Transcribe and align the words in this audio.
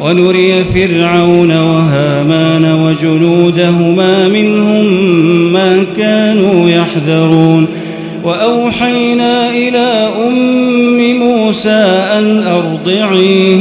ونري 0.00 0.64
فرعون 0.64 1.50
وهامان 1.50 2.74
وجنودهما 2.74 4.28
منهم 4.28 4.84
ما 5.52 5.84
كانوا 5.96 6.70
يحذرون. 6.70 7.66
وأوحينا 8.24 9.50
إلى 9.50 10.08
أم 10.28 11.18
موسى 11.18 11.84
أن 12.18 12.42
أرضعيه 12.46 13.60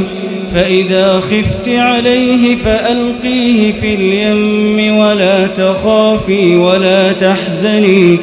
فإذا 0.53 1.19
خفت 1.19 1.69
عليه 1.69 2.55
فألقيه 2.55 3.71
في 3.71 3.95
اليم 3.95 4.97
ولا 4.97 5.47
تخافي 5.47 6.55
ولا 6.55 7.11
تحزني. 7.11 8.17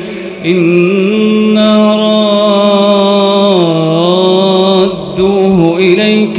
إنا 0.46 1.96
رادوه 1.96 2.29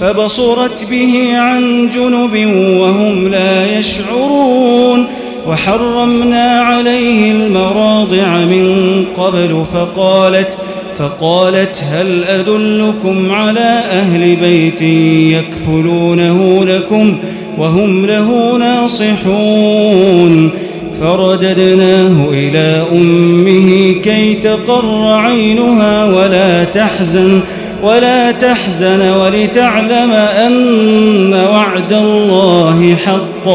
فبصرت 0.00 0.90
به 0.90 1.28
عن 1.32 1.90
جنب 1.94 2.46
وهم 2.80 3.28
لا 3.28 3.78
يشعرون 3.78 5.06
وحرمنا 5.48 6.60
عليه 6.60 7.32
المراضع 7.32 8.38
من 8.38 9.04
قبل 9.16 9.64
فقالت 9.72 10.56
فقالت 10.98 11.82
هل 11.90 12.24
أدلكم 12.24 13.32
على 13.32 13.82
أهل 13.90 14.36
بيت 14.36 14.82
يكفلونه 15.38 16.64
لكم 16.64 17.18
وهم 17.58 18.06
له 18.06 18.56
ناصحون 18.58 20.50
فرددناه 21.00 22.28
إلى 22.30 22.84
أمه 22.92 23.92
كي 24.04 24.34
تقر 24.34 25.12
عينها 25.12 26.04
ولا 26.04 26.64
تحزن 26.64 27.40
ولا 27.82 28.30
تحزن 28.30 29.10
ولتعلم 29.10 30.10
أن 30.12 31.34
وعد 31.34 31.92
الله 31.92 32.96
حق 33.04 33.48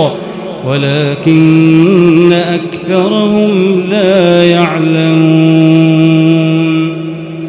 ولكن 0.67 2.33
أكثرهم 2.33 3.83
لا 3.89 4.43
يعلمون. 4.45 6.13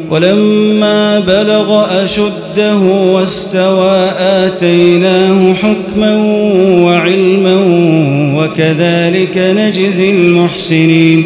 ولما 0.09 1.19
بلغ 1.19 1.85
أشده 2.03 2.77
واستوى 3.13 4.09
آتيناه 4.19 5.53
حكما 5.53 6.15
وعلما 6.85 7.55
وكذلك 8.37 9.37
نجزي 9.37 10.11
المحسنين. 10.11 11.25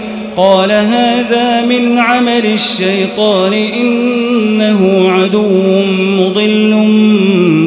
قال 0.37 0.71
هذا 0.71 1.65
من 1.65 1.99
عمل 1.99 2.45
الشيطان 2.45 3.53
إنه 3.53 5.11
عدو 5.11 5.83
مضل 6.19 6.73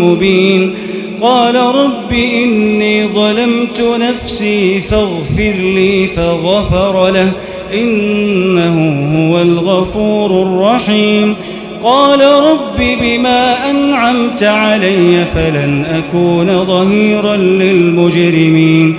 مبين. 0.00 0.74
قال 1.20 1.54
رب 1.54 2.12
إني 2.12 3.06
ظلمت 3.06 3.80
نفسي 4.00 4.80
فاغفر 4.80 5.54
لي 5.58 6.06
فغفر 6.06 7.10
له 7.10 7.32
إنه 7.74 8.76
هو 9.16 9.42
الغفور 9.42 10.42
الرحيم. 10.42 11.34
قال 11.82 12.20
رب 12.20 12.98
بما 13.02 13.70
أنعمت 13.70 14.42
علي 14.42 15.24
فلن 15.34 15.84
أكون 15.84 16.64
ظهيرا 16.64 17.36
للمجرمين. 17.36 18.98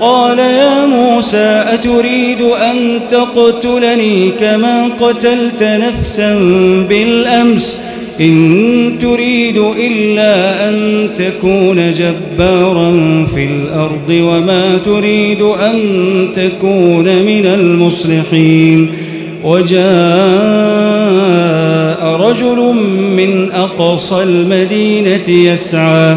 قال 0.00 0.38
يا 0.38 0.86
موسى 0.86 1.64
أتريد 1.68 2.40
أن 2.40 3.00
تقتلني 3.10 4.30
كما 4.40 4.88
قتلت 5.00 5.62
نفسا 5.62 6.34
بالأمس؟ 6.88 7.76
إن 8.20 8.98
تريد 9.00 9.56
إلا 9.78 10.68
أن 10.68 11.08
تكون 11.18 11.92
جبارا 11.92 12.90
في 13.34 13.44
الأرض 13.44 14.10
وما 14.10 14.78
تريد 14.84 15.42
أن 15.42 15.78
تكون 16.36 17.04
من 17.04 17.46
المصلحين. 17.46 18.92
وجاء 19.44 19.80
رجل 22.20 22.74
من 23.16 23.52
أقصى 23.52 24.22
المدينة 24.22 25.28
يسعى 25.28 26.16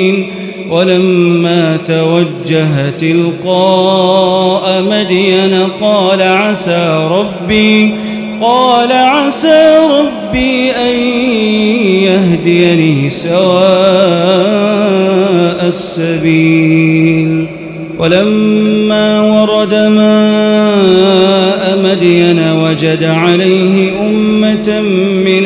ولما 0.81 1.77
توجه 1.87 2.89
تلقاء 2.89 4.81
مدين 4.81 5.67
قال 5.81 6.21
عسى 6.21 7.09
ربي 7.11 7.93
قال 8.41 8.91
عسى 8.91 9.77
ربي 9.77 10.71
أن 10.71 10.95
يهديني 12.03 13.09
سواء 13.09 13.41
السبيل. 15.67 17.47
ولما 17.99 19.21
ورد 19.21 19.73
ماء 19.73 20.81
مدين 21.83 22.39
وجد 22.39 23.03
عليه 23.03 23.91
أمة 24.01 24.81
من 25.25 25.45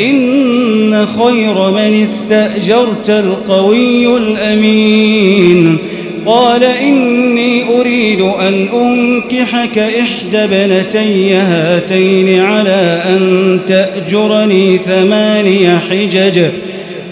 إن 0.00 1.06
خير 1.06 1.70
من 1.70 2.02
استأجرت 2.02 3.10
القوي 3.10 4.16
الأمين. 4.16 5.78
قال 6.26 6.64
إني 6.64 7.80
أريد 7.80 8.20
أن 8.20 8.68
أنكحك 8.74 9.78
إحدى 9.78 10.46
بنتي 10.46 11.34
هاتين 11.34 12.40
على 12.40 13.02
أن 13.06 13.58
تأجرني 13.68 14.78
ثماني 14.78 15.78
حجج. 15.78 16.44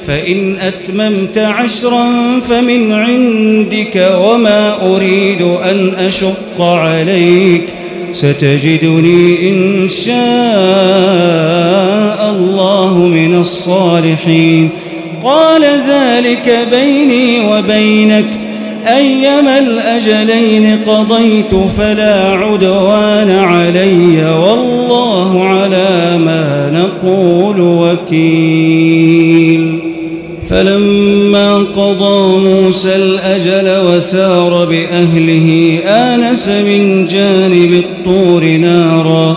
فإن 0.06 0.56
أتممت 0.56 1.38
عشرا 1.38 2.11
فمن 2.49 2.93
عندك 2.93 4.11
وما 4.25 4.94
أريد 4.94 5.43
أن 5.43 5.93
أشق 5.99 6.61
عليك. 6.61 7.62
ستجدني 8.12 9.49
إن 9.49 9.88
شاء 9.88 11.80
الصالحين. 13.40 14.69
قال 15.25 15.62
ذلك 15.88 16.69
بيني 16.70 17.40
وبينك. 17.40 18.25
أيما 18.87 19.58
الأجلين 19.58 20.78
قضيت 20.87 21.54
فلا 21.78 22.31
عدوان 22.31 23.31
علي 23.31 24.25
والله 24.25 25.44
على 25.44 26.19
ما 26.25 26.70
نقول 26.75 27.60
وكيل. 28.10 29.78
فلما 30.48 31.54
قضى 31.54 32.38
موسى 32.38 32.96
الأجل 32.96 33.86
وسار 33.86 34.64
بأهله 34.64 35.78
آنس 35.86 36.48
من 36.48 37.06
جانب 37.06 37.72
الطور 37.72 38.44
نارا 38.44 39.36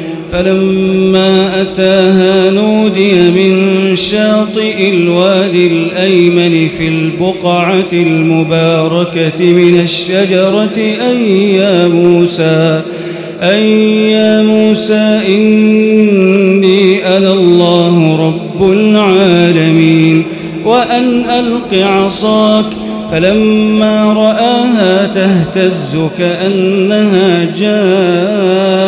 فلما 0.31 1.61
أتاها 1.61 2.51
نودي 2.51 3.13
من 3.13 3.95
شاطئ 3.95 4.89
الوادي 4.89 5.67
الأيمن 5.67 6.67
في 6.67 6.87
البقعة 6.87 7.93
المباركة 7.93 9.53
من 9.53 9.81
الشجرة 9.81 10.77
أي 11.09 11.53
يا 11.53 11.87
موسى 11.87 12.81
أي 13.41 14.11
يا 14.11 14.43
موسى 14.43 15.19
إني 15.27 17.07
أنا 17.17 17.33
الله 17.33 18.27
رب 18.27 18.71
العالمين. 18.71 20.23
وأن 20.65 21.23
ألق 21.29 21.73
عصاك 21.73 22.65
فلما 23.11 24.13
رآها 24.13 25.05
تهتز 25.07 25.97
كأنها 26.17 27.45
جان. 27.59 28.81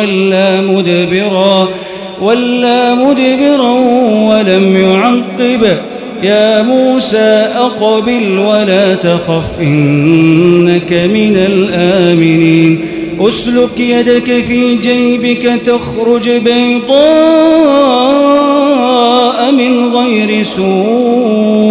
ولا 0.00 0.60
مدبرا 0.60 1.68
ولا 2.20 2.94
مدبرا 2.94 3.70
ولم 4.28 4.76
يعقب 4.76 5.66
يا 6.22 6.62
موسى 6.62 7.48
أقبل 7.56 8.38
ولا 8.38 8.94
تخف 8.94 9.60
إنك 9.60 10.92
من 10.92 11.36
الآمنين 11.36 12.86
أسلك 13.20 13.80
يدك 13.80 14.44
في 14.44 14.76
جيبك 14.76 15.60
تخرج 15.66 16.30
بيضاء 16.30 17.00
من 19.52 19.94
غير 19.94 20.44
سوء 20.44 21.70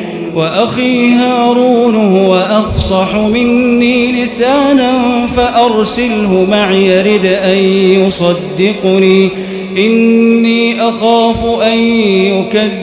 وأخي 0.35 1.09
هارون 1.09 1.95
هو 1.95 2.35
أفصح 2.35 3.15
مني 3.15 4.23
لسانا 4.23 4.91
فأرسله 5.35 6.47
معي 6.51 6.87
يرد 6.87 7.25
أن 7.25 7.57
يصدقني. 8.05 9.29
إني 9.77 10.81
أخاف 10.81 11.61
أن 11.61 11.77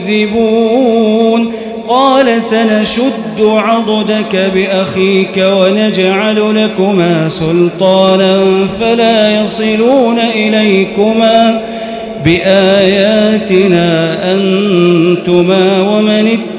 يكذبون. 0.07 1.51
قال 1.87 2.43
سنشد 2.43 3.41
عضدك 3.41 4.51
بأخيك 4.53 5.37
ونجعل 5.37 6.55
لكما 6.55 7.29
سلطانا 7.29 8.67
فلا 8.79 9.43
يصلون 9.43 10.19
إليكما. 10.19 11.61
بآياتنا 12.25 14.17
أنتما 14.33 15.81
ومن 15.81 16.27
اتبعكما 16.27 16.58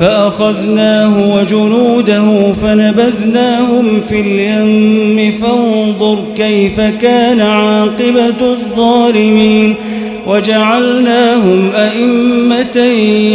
فأخذناه 0.00 1.34
وجنوده 1.34 2.52
فنبذناهم 2.52 4.00
في 4.08 4.20
اليم 4.20 5.32
فانظر 5.42 6.24
كيف 6.36 6.80
كان 6.80 7.40
عاقبة 7.40 8.40
الظالمين 8.40 9.74
وجعلناهم 10.26 11.70
أئمة 11.76 12.84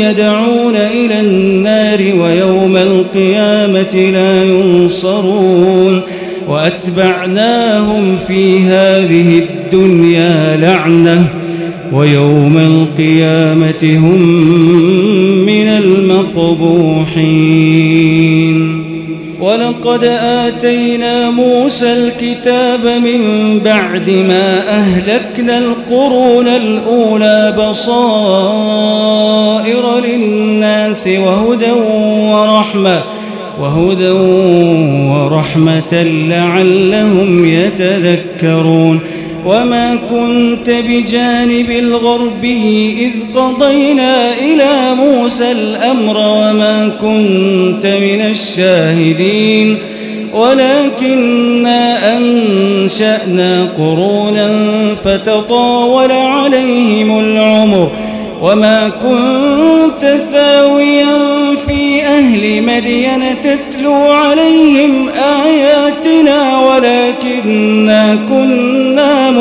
يدعون 0.09 0.75
إلى 0.75 1.19
النار 1.19 1.99
ويوم 1.99 2.77
القيامة 2.77 4.11
لا 4.11 4.43
ينصرون 4.43 6.01
وأتبعناهم 6.47 8.17
في 8.27 8.59
هذه 8.59 9.39
الدنيا 9.39 10.57
لعنة 10.57 11.44
ويوم 11.95 12.57
القيامة 12.57 13.83
هم 13.83 14.21
من 15.45 15.67
المقبوحين. 15.67 17.25
ولقد 19.41 20.03
آتينا 20.21 21.29
موسى 21.29 21.93
الكتاب 21.93 22.85
من 22.85 23.19
بعد 23.59 24.09
ما 24.09 24.69
أهلكنا 24.69 25.57
القرون 25.57 26.47
الأولى 26.47 27.53
بصائر 27.59 28.45
للناس 30.05 31.07
وهدى 31.07 31.71
ورحمة 32.31 33.01
وهدى 33.61 34.11
ورحمة 35.11 36.03
لعلهم 36.29 37.45
يتذكرون. 37.45 38.99
وما 39.45 39.97
كنت 40.09 40.69
بجانب 40.69 41.71
الغربي 41.71 42.97
إذ 42.99 43.39
قضينا 43.39 44.33
إلى 44.33 44.95
موسى 44.95 45.51
الأمر 45.51 46.17
وما 46.17 46.91
كنت 47.01 47.85
من 47.85 48.21
الشاهدين. 48.21 49.77
ولكننا 50.33 52.17
أنشأنا 52.17 53.67
قرونا 53.77 54.49
فتطاول 55.03 56.11
عليهم 56.11 57.19
العمر. 57.19 57.91
وما 58.41 58.89
كنت 59.03 60.17
ثاويا 60.33 61.17
في 61.67 62.03
أهل 62.03 62.63
مدين 62.63 63.35
تتلو 63.43 63.93
عليهم 63.93 65.09
آياتنا. 65.45 66.59
ولكننا 66.59 68.17
كنا 68.29 68.74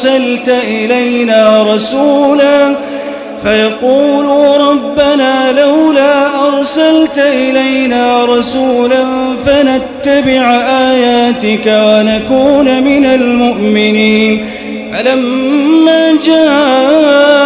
أرسلت 0.00 0.48
إلينا 0.48 1.62
رسولا 1.74 2.76
فيقولوا 3.42 4.56
ربنا 4.56 5.52
لولا 5.52 6.46
أرسلت 6.46 7.18
إلينا 7.18 8.24
رسولا 8.24 9.04
فنتبع 9.46 10.60
آياتك 10.68 11.66
ونكون 11.66 12.82
من 12.82 13.04
المؤمنين 13.04 14.46
فلما 14.94 16.16
جاءهم 16.24 17.40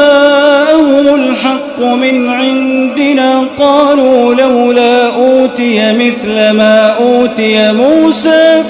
الحق 1.15 1.81
من 1.81 2.29
عندنا 2.31 3.45
قالوا 3.59 4.35
لولا 4.35 5.07
أوتي 5.07 5.93
مثل 5.93 6.51
ما 6.51 6.97
أوتي 7.01 7.73
موسى 7.73 8.63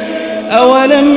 أولم 0.51 1.17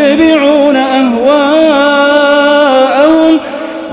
يتبعون 0.00 0.76
أهواءهم 0.76 2.00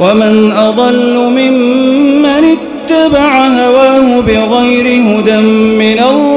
ومن 0.01 0.51
أضل 0.51 1.13
ممن 1.15 2.57
اتبع 2.57 3.47
هواه 3.47 4.21
بغير 4.21 4.85
هدى 4.85 5.37
من 5.77 5.99
الله 6.09 6.36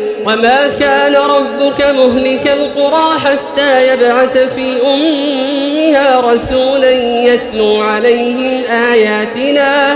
وما 0.25 0.67
كان 0.79 1.15
ربك 1.15 1.85
مهلك 1.85 2.47
القرى 2.47 3.19
حتى 3.19 3.93
يبعث 3.93 4.37
في 4.37 4.81
أمها 4.81 6.19
رسولا 6.19 6.91
يتلو 7.23 7.81
عليهم 7.81 8.63
آياتنا 8.91 9.95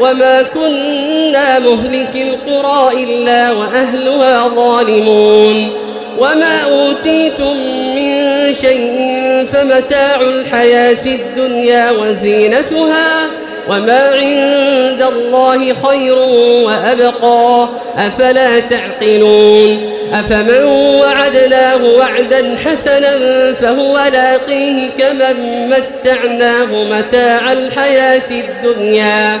وما 0.00 0.42
كنا 0.42 1.58
مهلك 1.58 2.14
القرى 2.14 3.04
إلا 3.04 3.52
وأهلها 3.52 4.48
ظالمون 4.48 5.70
وما 6.18 6.60
أوتيتم 6.64 7.56
من 7.94 8.54
شيء 8.54 9.22
فمتاع 9.52 10.20
الحياة 10.20 11.06
الدنيا 11.06 11.90
وزينتها 11.90 13.26
وما 13.68 14.08
عند 14.12 15.02
الله 15.02 15.58
خير 15.58 16.18
وأبقى. 16.64 17.68
أفلا 17.98 18.58
تعقلون؟ 18.60 19.92
أفمن 20.12 20.64
وعدناه 20.64 21.84
وعدا 21.84 22.56
حسنا 22.64 23.18
فهو 23.54 23.98
لاقيه 24.12 24.90
كمن 24.98 25.68
متعناه 25.68 26.84
متاع 26.84 27.52
الحياة 27.52 28.30
الدنيا. 28.30 29.38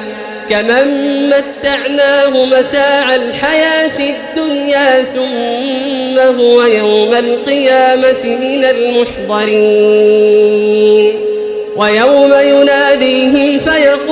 كمن 0.50 0.86
متعناه 1.28 2.44
متاع 2.44 3.14
الحياة 3.14 3.98
الدنيا 3.98 5.02
ثم 5.14 6.18
هو 6.18 6.62
يوم 6.62 7.14
القيامة 7.14 8.24
من 8.24 8.64
المحضرين. 8.64 10.02
ويوم 11.76 12.32
يناديهم 12.32 13.60
فيقول 13.60 14.11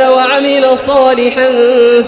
وآمن 0.00 0.24
وعمل 0.34 0.78
صالحا 0.86 1.48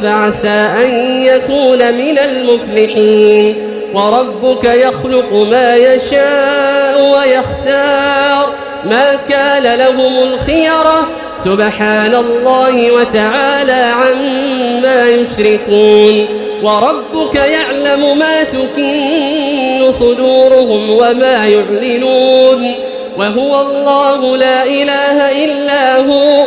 فعسى 0.03 0.85
أن 0.85 1.23
يكون 1.25 1.95
من 1.95 2.19
المفلحين. 2.19 3.57
وربك 3.95 4.65
يخلق 4.65 5.33
ما 5.33 5.77
يشاء 5.77 7.13
ويختار. 7.15 8.55
ما 8.85 9.15
كان 9.29 9.79
لهم 9.79 10.23
الخيرة 10.23 11.09
سبحان 11.45 12.15
الله 12.15 12.93
وتعالى 12.93 13.93
عما 13.93 15.09
يشركون. 15.09 16.27
وربك 16.63 17.35
يعلم 17.35 18.19
ما 18.19 18.43
تكن 18.43 19.93
صدورهم 20.01 20.91
وما 20.91 21.47
يعلنون. 21.47 22.75
وهو 23.19 23.61
الله 23.61 24.37
لا 24.37 24.65
إله 24.65 25.45
إلا 25.45 25.97
هو. 25.97 26.47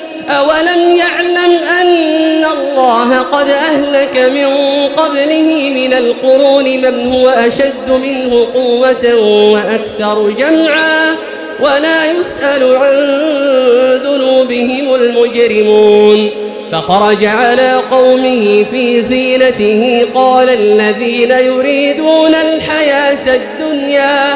أولم 0.29 0.95
يعلم 0.95 1.63
أن 1.81 2.45
الله 2.45 3.19
قد 3.21 3.49
أهلك 3.49 4.19
من 4.19 4.47
قبله 4.87 5.71
من 5.75 5.93
القرون 5.93 6.63
من 6.63 7.13
هو 7.13 7.29
أشد 7.29 7.89
منه 7.89 8.47
قوة 8.53 9.15
وأكثر 9.53 10.29
جمعا 10.29 11.15
ولا 11.59 12.05
يسأل 12.05 12.75
عن 12.75 12.95
ذنوبهم 14.03 14.95
المجرمون. 14.95 16.29
فخرج 16.71 17.25
على 17.25 17.81
قومه 17.91 18.65
في 18.71 19.05
زينته 19.05 20.05
قال 20.15 20.49
الذين 20.49 21.31
يريدون 21.31 22.35
الحياة 22.35 23.35
الدنيا 23.35 24.35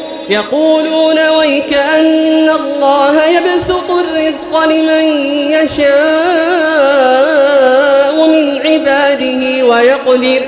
يقولون 0.31 1.29
ويك 1.29 1.73
أن 1.73 2.49
الله 2.49 3.25
يبسط 3.25 3.91
الرزق 3.91 4.65
لمن 4.65 5.03
يشاء 5.51 5.87
من 8.27 8.61
عباده 8.67 9.65
ويقدر. 9.65 10.41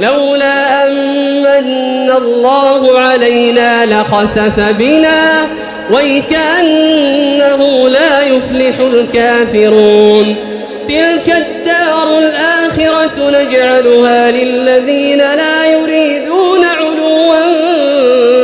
لولا 0.00 0.86
أمن 0.86 2.10
الله 2.10 3.00
علينا 3.00 3.86
لخسف 3.86 4.60
بنا. 4.78 5.48
ويكأنه 5.92 7.88
لا 7.88 8.22
يفلح 8.22 8.80
الكافرون. 8.80 10.36
تلك 10.88 11.36
الدار 11.36 12.18
الآخرة 12.18 13.30
نجعلها 13.30 14.30
للذين 14.30 15.18
لا 15.18 15.66
يريدون 15.66 16.64
علوا. 16.64 17.89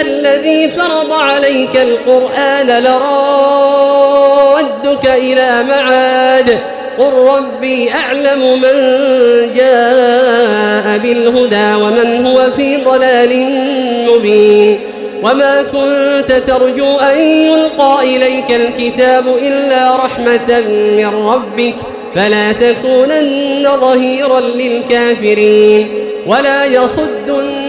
الذي 0.00 0.68
فرض 0.68 1.12
عليك 1.12 1.76
القرآن 1.76 2.82
لرادك 2.82 3.10
إلى 5.06 5.64
معاد. 5.68 6.58
قل 6.98 7.12
ربي 7.12 7.90
أعلم 7.92 8.60
من 8.60 8.74
جاء 9.54 10.98
بالهدى 10.98 11.74
ومن 11.74 12.26
هو 12.26 12.50
في 12.56 12.76
ضلال 12.76 13.46
مبين. 14.08 14.80
وما 15.22 15.62
كنت 15.62 16.32
ترجو 16.32 16.96
أن 16.96 17.18
يلقى 17.18 17.98
إليك 18.02 18.50
الكتاب 18.50 19.26
إلا 19.42 19.96
رحمة 19.96 20.60
من 20.96 21.28
ربك. 21.28 21.74
فلا 22.14 22.52
تكونن 22.52 23.68
ظهيرا 23.80 24.40
للكافرين. 24.40 25.88
ولا 26.26 26.64